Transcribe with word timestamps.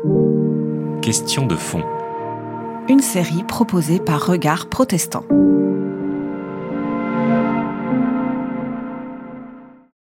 Question 0.00 1.44
de 1.46 1.56
fond. 1.56 1.84
Une 2.88 3.00
série 3.00 3.44
proposée 3.44 4.00
par 4.00 4.24
Regard 4.24 4.70
Protestant. 4.70 5.26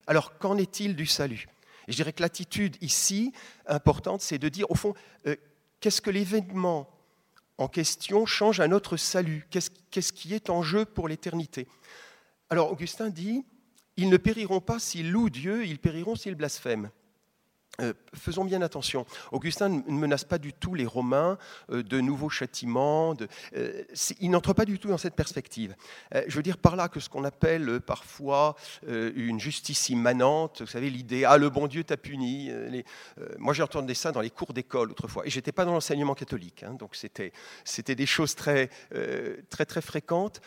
Alors, 0.06 0.36
qu'en 0.38 0.58
est-il 0.58 0.96
du 0.96 1.06
salut? 1.06 1.46
Je 1.88 1.96
dirais 1.96 2.12
que 2.12 2.20
l'attitude 2.20 2.76
ici, 2.82 3.32
importante, 3.66 4.20
c'est 4.20 4.36
de 4.36 4.50
dire, 4.50 4.70
au 4.70 4.74
fond, 4.74 4.92
euh, 5.26 5.34
qu'est-ce 5.80 6.02
que 6.02 6.10
l'événement 6.10 6.90
en 7.56 7.68
question 7.68 8.26
change 8.26 8.60
à 8.60 8.68
notre 8.68 8.98
salut? 8.98 9.46
Qu'est-ce 9.48 10.12
qui 10.12 10.34
est 10.34 10.50
en 10.50 10.60
jeu 10.60 10.84
pour 10.84 11.08
l'éternité? 11.08 11.66
Alors, 12.50 12.70
Augustin 12.70 13.08
dit, 13.08 13.46
ils 13.96 14.10
ne 14.10 14.18
périront 14.18 14.60
pas 14.60 14.78
s'ils 14.78 15.10
louent 15.10 15.30
Dieu, 15.30 15.64
ils 15.64 15.78
périront 15.78 16.16
s'ils 16.16 16.34
blasphèment. 16.34 16.90
Euh, 17.80 17.92
faisons 18.14 18.44
bien 18.44 18.62
attention. 18.62 19.06
Augustin 19.32 19.68
ne 19.68 19.82
menace 19.92 20.24
pas 20.24 20.38
du 20.38 20.52
tout 20.52 20.74
les 20.74 20.86
Romains 20.86 21.38
euh, 21.70 21.82
de 21.82 22.00
nouveaux 22.00 22.30
châtiments. 22.30 23.14
Euh, 23.54 23.82
il 24.20 24.30
n'entre 24.30 24.52
pas 24.54 24.64
du 24.64 24.78
tout 24.78 24.88
dans 24.88 24.98
cette 24.98 25.14
perspective. 25.14 25.74
je 26.26 26.34
veux 26.34 26.42
dire 26.42 26.58
par 26.58 26.76
là 26.76 26.88
que 26.88 27.00
ce 27.00 27.08
qu'on 27.08 27.24
appelle 27.24 27.80
parfois 27.80 28.56
une 28.86 29.40
justice 29.40 29.88
immanente, 29.88 30.60
vous 30.60 30.66
savez, 30.66 30.90
l'idée 30.90 31.24
Ah, 31.24 31.38
le 31.38 31.50
bon 31.50 31.66
Dieu 31.66 31.84
t'a 31.84 31.96
puni. 31.96 32.50
moi, 33.38 33.54
j'ai 33.54 33.62
entendu 33.62 33.94
ça 33.94 34.12
dans 34.12 34.20
les 34.20 34.30
cours 34.30 34.52
d'école 34.52 34.90
autrefois. 34.90 35.26
Et 35.26 35.30
je 35.30 35.36
n'étais 35.36 35.52
pas 35.52 35.64
dans 35.64 35.72
l'enseignement 35.72 36.14
catholique. 36.14 36.62
Hein, 36.62 36.74
donc, 36.74 36.94
c'était, 36.94 37.32
des 37.94 38.06
choses 38.06 38.34
très, 38.34 38.70
très, 39.50 39.66
très 39.66 39.80
fréquentes. 39.80 40.40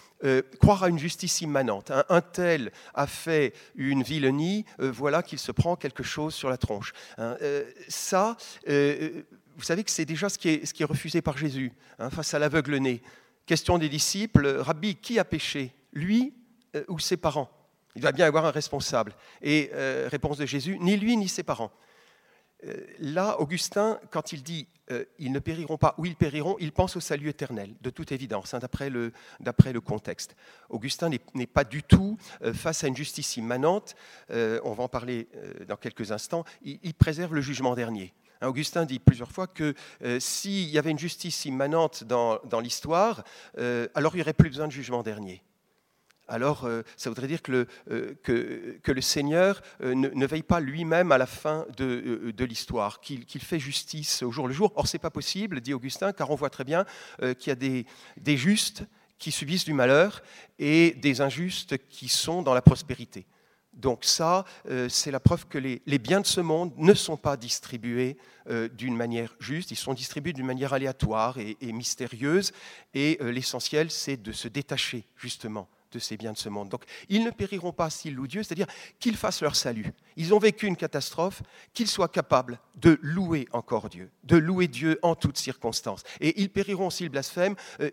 croire 0.59 0.83
à 0.83 0.89
une 0.89 0.99
justice 0.99 1.41
immanente. 1.41 1.91
un 2.09 2.21
tel 2.21 2.71
a 2.93 3.07
fait 3.07 3.53
une 3.75 4.03
vilenie, 4.03 4.65
voilà 4.77 5.23
qu'il 5.23 5.39
se 5.39 5.51
prend 5.51 5.75
quelque 5.75 6.03
chose 6.03 6.33
sur 6.33 6.49
la 6.49 6.57
tronche. 6.57 6.93
Hein, 7.19 7.35
euh, 7.41 7.65
ça, 7.89 8.37
euh, 8.69 9.23
vous 9.57 9.63
savez 9.63 9.83
que 9.83 9.91
c'est 9.91 10.05
déjà 10.05 10.29
ce 10.29 10.37
qui, 10.37 10.49
est, 10.49 10.83
refusé 10.85 11.21
par 11.21 11.37
Jésus 11.37 11.73
hein, 11.99 12.09
face 12.09 12.33
à 12.33 12.39
l'aveugle-né. 12.39 13.01
Question 13.45 13.77
des 13.77 13.89
disciples, 13.89 14.47
Rabbi, 14.47 14.95
qui 14.95 15.19
a 15.19 15.25
péché 15.25 15.73
Lui 15.91 16.33
euh, 16.75 16.83
ou 16.87 16.97
ses 16.97 17.17
parents? 17.17 17.49
Il 17.95 18.01
doit 18.01 18.13
bien 18.13 18.25
y 18.25 18.27
avoir 18.27 18.45
un 18.45 18.51
responsable. 18.51 19.13
Et 19.41 19.71
réponse 20.07 20.37
de 20.37 20.45
Jésus, 20.45 20.77
ni 20.79 20.95
lui 20.95 21.17
ni 21.17 21.27
ses 21.27 21.43
parents. 21.43 21.71
Là, 22.99 23.39
Augustin, 23.39 23.99
quand 24.11 24.33
il 24.33 24.43
dit 24.43 24.67
ils 25.19 25.31
ne 25.31 25.39
périront 25.39 25.77
pas 25.77 25.93
ou 25.97 26.05
ils 26.05 26.15
périront, 26.15 26.55
il 26.59 26.71
pense 26.71 26.95
au 26.95 26.99
salut 26.99 27.29
éternel, 27.29 27.75
de 27.81 27.89
toute 27.89 28.11
évidence, 28.11 28.53
hein, 28.53 28.59
d'après 28.59 28.89
le, 28.89 29.81
contexte. 29.81 30.35
Augustin 30.69 31.09
n'est 31.35 31.47
pas 31.47 31.63
du 31.63 31.83
tout 31.83 32.17
face 32.53 32.83
à 32.83 32.87
une 32.87 32.95
justice 32.95 33.37
immanente, 33.37 33.95
on 34.29 34.73
va 34.73 34.83
en 34.83 34.87
parler 34.87 35.29
dans 35.67 35.77
quelques 35.77 36.11
instants, 36.11 36.43
il, 36.63 36.93
préserve 36.95 37.35
le 37.35 37.41
jugement 37.41 37.75
dernier. 37.75 38.13
Hein, 38.41 38.47
Augustin 38.47 38.85
dit 38.85 38.99
plusieurs 38.99 39.31
fois 39.31 39.47
que 39.47 39.75
s'il 40.19 40.69
y 40.69 40.77
avait 40.79 40.91
une 40.91 40.99
justice 40.99 41.45
immanente 41.45 42.03
dans, 42.03 42.39
dans 42.45 42.59
l'histoire, 42.59 43.23
alors 43.93 44.13
il 44.13 44.17
n'y 44.17 44.21
aurait 44.21 44.33
plus 44.33 44.49
besoin 44.49 44.67
de 44.67 44.73
jugement 44.73 45.03
dernier 45.03 45.43
alors 46.29 46.65
euh, 46.65 46.83
ça 46.95 47.09
voudrait 47.09 47.27
dire 47.27 47.41
que 47.41 47.51
le, 47.51 47.67
euh, 47.91 49.01
Seigneur 49.01 49.61
euh, 49.81 49.95
ne, 49.95 50.25
veille 50.25 50.43
pas 50.43 50.59
lui-même 50.59 51.11
à 51.11 51.17
la 51.17 51.25
fin 51.25 51.65
de, 51.75 52.31
l'histoire, 52.43 53.01
qu'il 53.01 53.41
fait 53.41 53.59
justice 53.59 54.23
au 54.23 54.31
jour 54.31 54.47
le 54.47 54.53
jour. 54.53 54.71
Or, 54.75 54.87
ce 54.87 54.95
n'est 54.95 55.01
pas 55.01 55.09
possible, 55.09 55.61
dit 55.61 55.73
Augustin, 55.73 56.13
car 56.13 56.29
on 56.29 56.35
voit 56.35 56.49
très 56.49 56.63
bien 56.63 56.85
qu'il 57.37 57.47
y 57.47 57.51
a 57.51 57.83
des 58.17 58.37
justes 58.37 58.83
qui 59.17 59.31
subissent 59.31 59.65
du 59.65 59.73
malheur 59.73 60.21
et 60.57 60.91
des 60.91 61.21
injustes 61.21 61.77
qui 61.89 62.07
sont 62.07 62.41
dans 62.41 62.53
la 62.53 62.61
prospérité. 62.61 63.25
Donc 63.73 64.03
ça, 64.03 64.45
c'est 64.89 65.11
la 65.11 65.19
preuve 65.19 65.47
que 65.47 65.57
les, 65.57 65.99
biens 65.99 66.21
de 66.21 66.25
ce 66.25 66.41
monde 66.41 66.73
ne 66.77 66.93
sont 66.93 67.17
pas 67.17 67.37
distribués 67.37 68.17
d'une 68.73 68.95
manière 68.95 69.35
juste, 69.39 69.71
ils 69.71 69.77
sont 69.77 69.93
distribués 69.93 70.33
d'une 70.33 70.45
manière 70.45 70.73
aléatoire 70.73 71.37
et 71.37 71.71
mystérieuse, 71.71 72.51
et 72.93 73.17
l'essentiel, 73.21 73.91
c'est 73.91 74.17
de 74.17 74.31
se 74.31 74.47
détacher 74.47 75.05
justement 75.17 75.69
de 75.91 75.99
ces 75.99 76.17
biens 76.17 76.33
de 76.33 76.37
ce 76.37 76.49
monde. 76.49 76.69
Donc, 76.69 76.83
ils 77.09 77.23
ne 77.23 77.31
périront 77.31 77.71
pas 77.71 77.89
s'ils 77.89 78.15
louent 78.15 78.27
Dieu, 78.27 78.43
c'est-à-dire 78.43 78.67
qu'ils 78.99 79.17
fassent 79.17 79.41
leur 79.41 79.55
salut. 79.55 79.91
Ils 80.15 80.33
ont 80.33 80.39
vécu 80.39 80.67
une 80.67 80.75
catastrophe, 80.75 81.41
qu'ils 81.73 81.87
soient 81.87 82.09
capables 82.09 82.59
de 82.75 82.99
louer 83.01 83.47
encore 83.51 83.89
Dieu, 83.89 84.11
de 84.23 84.37
louer 84.37 84.67
Dieu 84.67 84.99
en 85.01 85.15
toutes 85.15 85.37
circonstances. 85.37 86.03
Et 86.19 86.39
ils 86.41 86.49
périront 86.49 86.89
s'ils 86.89 87.09
blasphèment, 87.09 87.55
euh, 87.79 87.89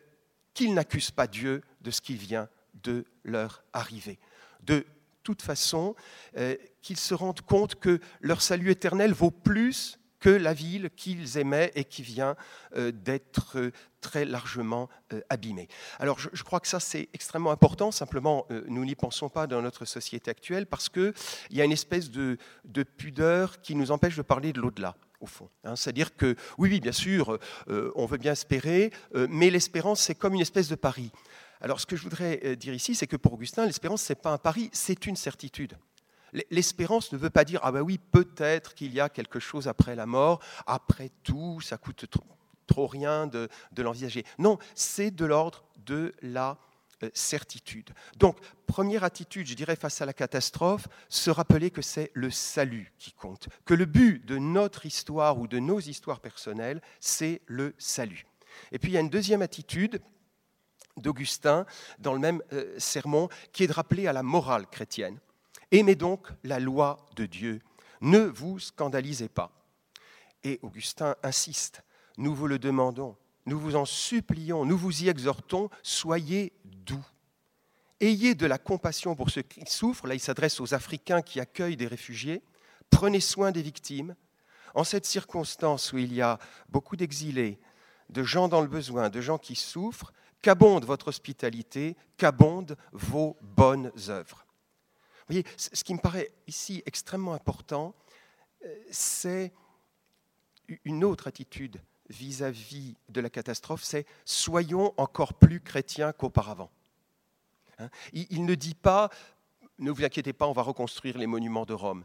qu'ils 0.54 0.74
n'accusent 0.74 1.10
pas 1.10 1.26
Dieu 1.26 1.62
de 1.80 1.90
ce 1.90 2.00
qui 2.00 2.14
vient 2.14 2.48
de 2.82 3.04
leur 3.24 3.62
arriver. 3.72 4.18
De 4.62 4.86
toute 5.22 5.42
façon, 5.42 5.94
euh, 6.36 6.56
qu'ils 6.82 6.96
se 6.96 7.14
rendent 7.14 7.40
compte 7.40 7.74
que 7.76 8.00
leur 8.20 8.42
salut 8.42 8.70
éternel 8.70 9.12
vaut 9.12 9.30
plus 9.30 9.98
que 10.20 10.30
la 10.30 10.54
ville 10.54 10.90
qu'ils 10.96 11.38
aimaient 11.38 11.72
et 11.74 11.84
qui 11.84 12.02
vient 12.02 12.36
euh, 12.76 12.92
d'être 12.92 13.58
euh, 13.58 13.72
très 14.00 14.24
largement 14.24 14.88
euh, 15.12 15.20
abîmée. 15.28 15.68
Alors 15.98 16.18
je, 16.18 16.42
crois 16.42 16.60
que 16.60 16.68
ça 16.68 16.80
c'est 16.80 17.08
extrêmement 17.12 17.50
important, 17.50 17.90
simplement 17.90 18.46
nous 18.68 18.84
n'y 18.84 18.94
pensons 18.94 19.28
pas 19.28 19.46
dans 19.46 19.62
notre 19.62 19.84
société 19.84 20.30
actuelle 20.30 20.66
parce 20.66 20.88
qu'il 20.88 21.12
y 21.50 21.60
a 21.60 21.64
une 21.64 21.72
espèce 21.72 22.10
de, 22.10 22.38
pudeur 22.96 23.60
qui 23.60 23.74
nous 23.74 23.90
empêche 23.90 24.16
de 24.16 24.22
parler 24.22 24.52
de 24.52 24.60
l'au-delà 24.60 24.96
au 25.20 25.26
fond. 25.26 25.48
Hein. 25.64 25.76
C'est-à-dire 25.76 26.14
que, 26.16 26.36
oui, 26.58 26.70
oui, 26.70 26.80
bien 26.80 26.92
sûr, 26.92 27.38
on 27.68 28.06
veut 28.06 28.18
bien 28.18 28.32
espérer, 28.32 28.92
mais 29.14 29.50
l'espérance, 29.50 30.00
c'est 30.00 30.14
comme 30.14 30.34
une 30.34 30.40
espèce 30.40 30.68
de 30.68 30.74
pari. 30.76 31.10
Alors, 31.60 31.80
ce 31.80 31.86
que 31.86 31.96
je 31.96 32.02
voudrais 32.02 32.56
dire 32.56 32.74
ici, 32.74 32.94
c'est 32.94 33.06
que 33.06 33.16
pour 33.16 33.32
Augustin, 33.32 33.66
l'espérance, 33.66 34.02
ce 34.02 34.12
n'est 34.12 34.20
pas 34.20 34.30
un 34.30 34.38
pari, 34.38 34.70
c'est 34.72 35.06
une 35.06 35.16
certitude. 35.16 35.76
L'espérance 36.50 37.12
ne 37.12 37.18
veut 37.18 37.30
pas 37.30 37.44
dire 37.44 37.60
ah 37.62 37.72
ben 37.72 37.80
oui 37.80 37.98
peut-être 37.98 38.74
qu'il 38.74 38.92
y 38.92 39.00
a 39.00 39.08
quelque 39.08 39.40
chose 39.40 39.68
après 39.68 39.94
la 39.94 40.06
mort. 40.06 40.40
Après 40.66 41.10
tout, 41.22 41.60
ça 41.60 41.78
coûte 41.78 42.06
trop, 42.66 42.86
rien 42.86 43.26
de, 43.26 43.48
l'envisager. 43.78 44.24
Non, 44.38 44.58
c'est 44.74 45.10
de 45.10 45.24
l'ordre 45.24 45.64
de 45.84 46.14
la 46.20 46.58
euh, 47.02 47.10
certitude. 47.14 47.90
Donc, 48.16 48.38
première 48.66 49.04
attitude, 49.04 49.46
je 49.46 49.54
dirais, 49.54 49.76
face 49.76 50.00
à 50.00 50.06
la 50.06 50.12
catastrophe, 50.12 50.88
se 51.08 51.30
rappeler 51.30 51.70
que 51.70 51.82
c'est 51.82 52.10
le 52.14 52.30
salut 52.30 52.92
qui 52.98 53.12
compte, 53.12 53.48
que 53.64 53.74
le 53.74 53.84
but 53.84 54.24
de 54.26 54.38
notre 54.38 54.86
histoire 54.86 55.38
ou 55.38 55.46
de 55.46 55.58
nos 55.58 55.80
histoires 55.80 56.20
personnelles, 56.20 56.82
c'est 57.00 57.42
le 57.46 57.74
salut. 57.78 58.26
Et 58.72 58.78
puis, 58.78 58.90
il 58.90 58.94
y 58.94 58.98
a 58.98 59.00
une 59.00 59.10
deuxième 59.10 59.42
attitude 59.42 60.00
d'Augustin 60.96 61.66
dans 61.98 62.12
le 62.12 62.18
même 62.18 62.42
euh, 62.52 62.74
sermon, 62.78 63.28
qui 63.52 63.64
est 63.64 63.66
de 63.66 63.72
rappeler 63.72 64.06
à 64.06 64.12
la 64.12 64.22
morale 64.22 64.66
chrétienne. 64.66 65.18
Aimez 65.72 65.96
donc 65.96 66.28
la 66.44 66.60
loi 66.60 67.06
de 67.16 67.26
Dieu, 67.26 67.60
ne 68.00 68.20
vous 68.20 68.58
scandalisez 68.58 69.28
pas. 69.28 69.50
Et 70.44 70.60
Augustin 70.62 71.16
insiste, 71.22 71.82
nous 72.18 72.34
vous 72.34 72.46
le 72.46 72.58
demandons, 72.58 73.16
nous 73.46 73.58
vous 73.58 73.74
en 73.74 73.84
supplions, 73.84 74.64
nous 74.64 74.78
vous 74.78 75.02
y 75.02 75.08
exhortons, 75.08 75.68
soyez 75.82 76.52
doux. 76.64 77.04
Ayez 78.00 78.34
de 78.34 78.46
la 78.46 78.58
compassion 78.58 79.16
pour 79.16 79.30
ceux 79.30 79.42
qui 79.42 79.64
souffrent, 79.66 80.06
là 80.06 80.14
il 80.14 80.20
s'adresse 80.20 80.60
aux 80.60 80.74
Africains 80.74 81.22
qui 81.22 81.40
accueillent 81.40 81.76
des 81.76 81.86
réfugiés, 81.86 82.42
prenez 82.90 83.20
soin 83.20 83.50
des 83.50 83.62
victimes. 83.62 84.14
En 84.74 84.84
cette 84.84 85.06
circonstance 85.06 85.92
où 85.92 85.98
il 85.98 86.12
y 86.12 86.20
a 86.20 86.38
beaucoup 86.68 86.96
d'exilés, 86.96 87.58
de 88.10 88.22
gens 88.22 88.46
dans 88.46 88.60
le 88.60 88.68
besoin, 88.68 89.08
de 89.08 89.22
gens 89.22 89.38
qui 89.38 89.56
souffrent, 89.56 90.12
qu'abonde 90.42 90.84
votre 90.84 91.08
hospitalité, 91.08 91.96
qu'abondent 92.18 92.76
vos 92.92 93.36
bonnes 93.40 93.90
œuvres 94.08 94.45
voyez, 95.28 95.44
ce 95.56 95.82
qui 95.82 95.94
me 95.94 95.98
paraît 95.98 96.30
ici 96.46 96.82
extrêmement 96.86 97.34
important, 97.34 97.94
euh, 98.64 98.74
c'est 98.90 99.52
une 100.84 101.04
autre 101.04 101.26
attitude 101.26 101.80
vis-à-vis 102.08 102.96
de 103.08 103.20
la 103.20 103.30
catastrophe, 103.30 103.82
c'est 103.82 104.06
soyons 104.24 104.94
encore 104.96 105.34
plus 105.34 105.60
chrétiens 105.60 106.12
qu'auparavant. 106.12 106.70
Hein, 107.78 107.90
il, 108.12 108.44
ne 108.44 108.54
dit 108.54 108.74
pas, 108.74 109.10
ne 109.78 109.90
vous 109.90 110.04
inquiétez 110.04 110.32
pas, 110.32 110.46
on 110.46 110.52
va 110.52 110.62
reconstruire 110.62 111.18
les 111.18 111.26
monuments 111.26 111.66
de 111.66 111.74
Rome. 111.74 112.04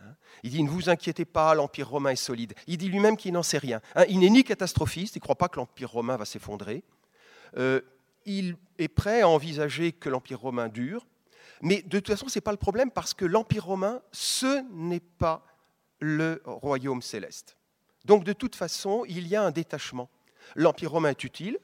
Hein, 0.00 0.14
il 0.42 0.50
dit, 0.50 0.62
ne 0.62 0.70
vous 0.70 0.88
inquiétez 0.88 1.24
pas, 1.24 1.54
l'Empire 1.54 1.88
romain 1.88 2.10
est 2.10 2.16
solide. 2.16 2.54
Il 2.66 2.78
dit 2.78 2.88
lui-même 2.88 3.16
qu'il 3.16 3.32
n'en 3.32 3.42
sait 3.42 3.58
rien. 3.58 3.80
Hein, 3.94 4.04
il 4.08 4.20
n'est 4.20 4.30
ni 4.30 4.44
catastrophiste, 4.44 5.16
il 5.16 5.18
ne 5.18 5.22
croit 5.22 5.36
pas 5.36 5.48
que 5.48 5.56
l'Empire 5.56 5.90
romain 5.90 6.16
va 6.16 6.24
s'effondrer. 6.24 6.82
Euh, 7.56 7.80
il 8.24 8.56
est 8.78 8.88
prêt 8.88 9.22
à 9.22 9.28
envisager 9.28 9.92
que 9.92 10.08
l'Empire 10.08 10.40
romain 10.40 10.68
dure, 10.68 11.06
mais 11.60 11.82
de 11.82 11.98
toute 11.98 12.08
façon, 12.08 12.28
ce 12.28 12.38
n'est 12.38 12.42
pas 12.42 12.52
le 12.52 12.56
problème 12.56 12.90
parce 12.90 13.14
que 13.14 13.24
l'Empire 13.24 13.64
romain, 13.64 14.02
ce 14.12 14.64
n'est 14.72 15.00
pas 15.00 15.44
le 16.00 16.42
royaume 16.44 17.02
céleste. 17.02 17.56
Donc 18.04 18.24
de 18.24 18.32
toute 18.32 18.56
façon, 18.56 19.04
il 19.08 19.26
y 19.28 19.36
a 19.36 19.42
un 19.42 19.50
détachement. 19.50 20.08
L'Empire 20.56 20.92
romain 20.92 21.10
est 21.10 21.24
utile, 21.24 21.58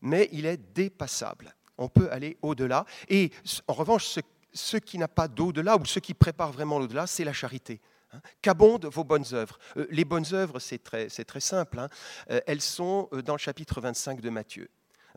mais 0.00 0.28
il 0.32 0.46
est 0.46 0.56
dépassable. 0.56 1.54
On 1.78 1.88
peut 1.88 2.10
aller 2.10 2.36
au-delà. 2.42 2.84
Et 3.08 3.30
en 3.68 3.74
revanche, 3.74 4.18
ce, 4.52 4.76
qui 4.78 4.98
n'a 4.98 5.08
pas 5.08 5.28
d'au-delà, 5.28 5.76
ou 5.76 5.84
ce 5.84 5.98
qui 5.98 6.14
prépare 6.14 6.52
vraiment 6.52 6.78
l'au-delà, 6.78 7.06
c'est 7.06 7.24
la 7.24 7.32
charité. 7.32 7.80
Hein. 8.12 8.20
Qu'abondent 8.42 8.86
vos 8.86 9.04
bonnes 9.04 9.26
œuvres 9.32 9.58
euh, 9.76 9.86
Les 9.90 10.04
bonnes 10.04 10.26
œuvres, 10.32 10.58
c'est 10.58 10.82
très, 10.82 11.08
simple. 11.40 11.78
Hein. 11.78 11.88
Euh, 12.30 12.40
elles 12.46 12.62
sont 12.62 13.08
euh, 13.12 13.22
dans 13.22 13.34
le 13.34 13.38
chapitre 13.38 13.80
25 13.80 14.20
de 14.20 14.30
Matthieu. 14.30 14.68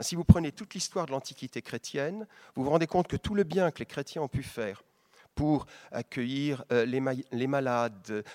Si 0.01 0.16
vous 0.16 0.24
prenez 0.24 0.51
toute 0.51 0.74
l'histoire 0.74 1.06
de 1.06 1.12
l'Antiquité 1.12 1.62
chrétienne, 1.62 2.25
vous 2.56 2.63
vous 2.63 2.69
rendez 2.69 2.88
compte 2.88 3.07
que 3.07 3.18
tout 3.18 3.36
le 3.36 3.44
bien 3.44 3.72
que 3.72 3.80
les 3.80 3.86
chrétiens 3.86 4.22
ont 4.22 4.28
pu 4.28 4.44
faire 4.44 4.84
pour 5.36 5.66
accueillir 5.92 6.66
les, 6.69 7.48
malades, 7.48 8.25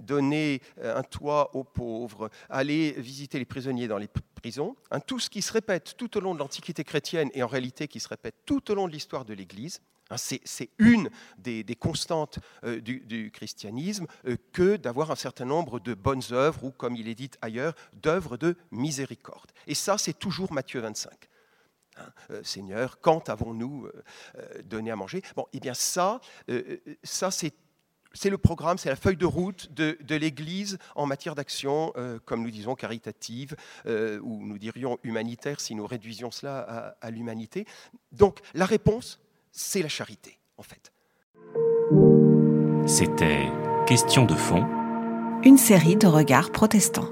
donner 0.00 0.60
un 0.82 1.02
toit 1.02 1.54
aux 1.56 1.64
pauvres, 1.64 2.28
aller 2.50 2.92
visiter 2.98 3.38
les 3.38 3.46
prisonniers 3.46 3.88
dans 3.88 3.96
les 3.96 4.08
prisons, 4.34 4.76
hein, 4.90 5.00
tout 5.00 5.18
ce 5.18 5.30
qui 5.30 5.40
se 5.40 5.52
répète 5.52 5.94
tout 5.96 6.16
au 6.18 6.20
long 6.20 6.34
de 6.34 6.40
l'Antiquité 6.40 6.84
chrétienne 6.84 7.30
et 7.32 7.42
en 7.42 7.46
réalité 7.46 7.88
qui 7.88 8.00
se 8.00 8.08
répète 8.08 8.34
tout 8.44 8.70
au 8.70 8.74
long 8.74 8.86
de 8.86 8.92
l'histoire 8.92 9.24
de 9.24 9.32
l'Église. 9.32 9.80
Hein, 10.10 10.16
c'est 10.16 10.70
une 10.78 11.10
des, 11.38 11.64
constantes 11.78 12.38
euh, 12.64 12.80
du, 12.80 13.30
christianisme 13.32 14.06
euh, 14.26 14.36
que 14.52 14.76
d'avoir 14.76 15.10
un 15.10 15.16
certain 15.16 15.44
nombre 15.44 15.80
de 15.80 15.94
bonnes 15.94 16.22
œuvres, 16.32 16.64
ou 16.64 16.70
comme 16.70 16.96
il 16.96 17.08
est 17.08 17.14
dit 17.14 17.30
ailleurs, 17.42 17.74
d'œuvres 17.92 18.36
de 18.36 18.56
miséricorde. 18.70 19.50
Et 19.66 19.74
ça, 19.74 19.98
c'est 19.98 20.18
toujours 20.18 20.52
Matthieu 20.52 20.80
25. 20.80 21.12
Hein, 21.96 22.02
euh, 22.30 22.42
Seigneur, 22.42 23.00
quand 23.00 23.28
avons-nous 23.28 23.88
donné 24.64 24.90
à 24.90 24.96
manger? 24.96 25.22
Bon, 25.36 25.46
eh 25.52 25.60
bien 25.60 25.74
ça, 25.74 26.20
ça 27.02 27.30
c'est 27.30 27.54
c'est 28.14 28.30
le 28.30 28.38
programme, 28.38 28.78
c'est 28.78 28.88
la 28.88 28.96
feuille 28.96 29.18
de 29.18 29.26
route 29.26 29.70
de, 29.74 30.14
l'Église 30.14 30.78
en 30.96 31.04
matière 31.04 31.34
d'action, 31.34 31.92
comme 32.24 32.42
nous 32.42 32.50
disons, 32.50 32.74
caritative, 32.74 33.54
ou 33.84 34.46
nous 34.46 34.58
dirions 34.58 34.98
humanitaire 35.04 35.60
si 35.60 35.74
nous 35.74 35.86
réduisions 35.86 36.30
cela 36.30 36.96
à 37.00 37.10
l'humanité. 37.10 37.66
Donc 38.10 38.40
la 38.54 38.64
réponse, 38.64 39.20
c'est 39.52 39.82
la 39.82 39.88
charité, 39.88 40.38
en 40.56 40.62
fait. 40.62 40.92
C'était 42.86 43.48
Question 43.88 44.26
de 44.26 44.34
fond. 44.34 44.66
Une 45.44 45.56
série 45.56 45.96
de 45.96 46.06
regards 46.06 46.52
protestants. 46.52 47.08